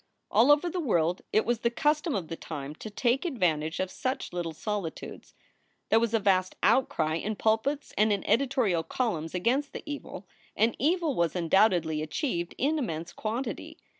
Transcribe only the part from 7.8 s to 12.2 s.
and in editorial columns against the evil, and evil was undoubtedly